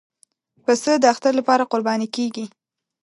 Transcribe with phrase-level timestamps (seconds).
[0.65, 2.45] پسه د اختر لپاره قرباني کېږي.